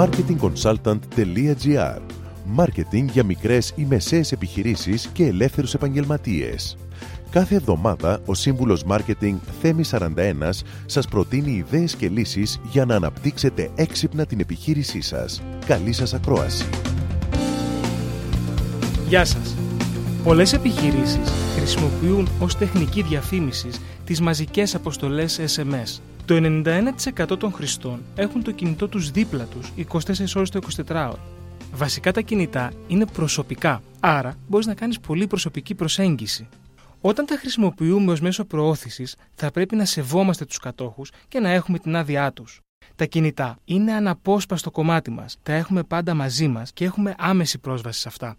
marketingconsultant.gr 0.00 2.00
Μάρκετινγκ 2.44 3.08
για 3.08 3.24
μικρές 3.24 3.72
ή 3.76 3.84
μεσαίες 3.84 4.32
επιχειρήσεις 4.32 5.10
και 5.12 5.24
ελεύθερους 5.24 5.74
επαγγελματίες. 5.74 6.76
Κάθε 7.30 7.54
εβδομάδα 7.54 8.20
ο 8.26 8.34
σύμβουλος 8.34 8.84
Μάρκετινγκ 8.84 9.38
Θέμη 9.60 9.84
41 9.90 10.06
σας 10.86 11.08
προτείνει 11.08 11.50
ιδέες 11.50 11.96
και 11.96 12.08
λύσεις 12.08 12.60
για 12.70 12.84
να 12.84 12.94
αναπτύξετε 12.94 13.70
έξυπνα 13.74 14.26
την 14.26 14.40
επιχείρησή 14.40 15.00
σας. 15.00 15.42
Καλή 15.66 15.92
σας 15.92 16.14
ακρόαση! 16.14 16.64
Γεια 19.08 19.24
σας! 19.24 19.56
Πολλές 20.24 20.52
επιχειρήσεις 20.52 21.32
χρησιμοποιούν 21.56 22.28
ως 22.40 22.56
τεχνική 22.56 23.02
διαφήμισης 23.02 23.80
τις 24.04 24.20
μαζικές 24.20 24.74
αποστολές 24.74 25.40
SMS. 25.56 26.00
Το 26.30 26.62
91% 27.32 27.38
των 27.38 27.52
χρηστών 27.52 28.02
έχουν 28.14 28.42
το 28.42 28.50
κινητό 28.50 28.88
τους 28.88 29.10
δίπλα 29.10 29.44
τους 29.44 29.72
24 29.76 30.34
ώρες 30.34 30.50
το 30.50 30.60
24ωρο. 30.86 31.18
Βασικά 31.72 32.12
τα 32.12 32.20
κινητά 32.20 32.72
είναι 32.86 33.06
προσωπικά, 33.06 33.82
άρα 34.00 34.34
μπορείς 34.48 34.66
να 34.66 34.74
κάνεις 34.74 35.00
πολύ 35.00 35.26
προσωπική 35.26 35.74
προσέγγιση. 35.74 36.48
Όταν 37.00 37.26
τα 37.26 37.36
χρησιμοποιούμε 37.36 38.12
ως 38.12 38.20
μέσο 38.20 38.44
προώθησης, 38.44 39.16
θα 39.34 39.50
πρέπει 39.50 39.76
να 39.76 39.84
σεβόμαστε 39.84 40.44
τους 40.44 40.58
κατόχους 40.58 41.10
και 41.28 41.40
να 41.40 41.50
έχουμε 41.50 41.78
την 41.78 41.96
άδειά 41.96 42.32
τους. 42.32 42.60
Τα 42.96 43.04
κινητά 43.04 43.58
είναι 43.64 43.92
αναπόσπαστο 43.92 44.70
κομμάτι 44.70 45.10
μας, 45.10 45.36
τα 45.42 45.52
έχουμε 45.52 45.82
πάντα 45.82 46.14
μαζί 46.14 46.48
μας 46.48 46.72
και 46.72 46.84
έχουμε 46.84 47.14
άμεση 47.18 47.58
πρόσβαση 47.58 48.00
σε 48.00 48.08
αυτά. 48.08 48.36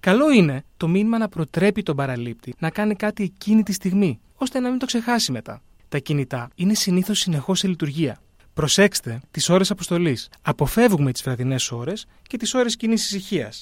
Καλό 0.00 0.30
είναι 0.30 0.64
το 0.76 0.88
μήνυμα 0.88 1.18
να 1.18 1.28
προτρέπει 1.28 1.82
τον 1.82 1.96
παραλήπτη 1.96 2.54
να 2.58 2.70
κάνει 2.70 2.94
κάτι 2.94 3.22
εκείνη 3.22 3.62
τη 3.62 3.72
στιγμή, 3.72 4.20
ώστε 4.36 4.60
να 4.60 4.68
μην 4.70 4.78
το 4.78 4.86
ξεχάσει 4.86 5.32
μετά. 5.32 5.62
Τα 5.90 5.98
κινητά 5.98 6.50
είναι 6.54 6.74
συνήθως 6.74 7.18
συνεχώς 7.18 7.58
σε 7.58 7.68
λειτουργία. 7.68 8.20
Προσέξτε 8.54 9.20
τις 9.30 9.48
ώρες 9.48 9.70
αποστολής. 9.70 10.28
Αποφεύγουμε 10.42 11.12
τις 11.12 11.22
βραδινές 11.22 11.70
ώρες 11.72 12.06
και 12.22 12.36
τις 12.36 12.54
ώρες 12.54 12.76
κοινή 12.76 12.92
ησυχία. 12.92 13.52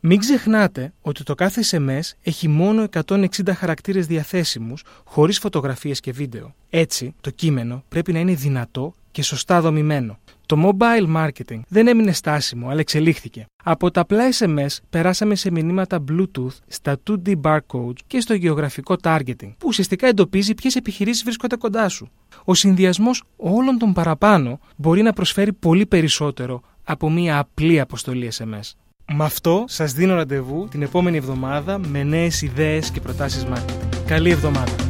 Μην 0.00 0.18
ξεχνάτε 0.18 0.92
ότι 1.00 1.22
το 1.22 1.34
κάθε 1.34 1.62
SMS 1.70 2.00
έχει 2.22 2.48
μόνο 2.48 2.86
160 3.06 3.26
χαρακτήρες 3.54 4.06
διαθέσιμους, 4.06 4.84
χωρίς 5.04 5.38
φωτογραφίες 5.38 6.00
και 6.00 6.12
βίντεο. 6.12 6.54
Έτσι, 6.70 7.14
το 7.20 7.30
κείμενο 7.30 7.84
πρέπει 7.88 8.12
να 8.12 8.18
είναι 8.18 8.34
δυνατό 8.34 8.94
και 9.10 9.22
σωστά 9.22 9.60
δομημένο. 9.60 10.18
Το 10.46 10.56
mobile 10.64 11.16
marketing 11.16 11.60
δεν 11.68 11.86
έμεινε 11.86 12.12
στάσιμο, 12.12 12.68
αλλά 12.68 12.80
εξελίχθηκε. 12.80 13.46
Από 13.64 13.90
τα 13.90 14.00
απλά 14.00 14.24
SMS 14.38 14.76
περάσαμε 14.90 15.34
σε 15.34 15.50
μηνύματα 15.50 16.04
Bluetooth, 16.10 16.56
στα 16.66 16.96
2D 17.10 17.40
barcodes 17.42 17.98
και 18.06 18.20
στο 18.20 18.34
γεωγραφικό 18.34 18.96
targeting, 19.02 19.52
που 19.58 19.66
ουσιαστικά 19.66 20.06
εντοπίζει 20.06 20.54
ποιες 20.54 20.76
επιχειρήσεις 20.76 21.22
βρίσκονται 21.22 21.56
κοντά 21.56 21.88
σου. 21.88 22.10
Ο 22.44 22.54
συνδυασμός 22.54 23.22
όλων 23.36 23.78
των 23.78 23.92
παραπάνω 23.92 24.60
μπορεί 24.76 25.02
να 25.02 25.12
προσφέρει 25.12 25.52
πολύ 25.52 25.86
περισσότερο 25.86 26.62
από 26.84 27.10
μία 27.10 27.38
απλή 27.38 27.80
αποστολή 27.80 28.32
SMS. 28.38 28.72
Με 29.12 29.24
αυτό 29.24 29.64
σας 29.66 29.92
δίνω 29.92 30.14
ραντεβού 30.14 30.68
την 30.70 30.82
επόμενη 30.82 31.16
εβδομάδα 31.16 31.78
με 31.78 32.02
νέες 32.02 32.42
ιδέες 32.42 32.90
και 32.90 33.00
προτάσεις 33.00 33.44
marketing. 33.44 34.04
Καλή 34.06 34.30
εβδομάδα! 34.30 34.89